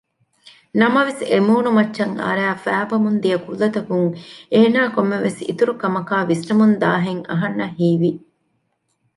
[0.79, 4.09] ނަމަވެސް އެމޫނުމައްޗަށް އަރައި ފައިބަމުން ދިޔަ ކުލަތަކުން
[4.55, 8.11] އޭނާ ކޮންމެވެސް އިތުރު ކަމަކާ ވިސްނަމުންދާހެން އަހަންނަށް ހީވި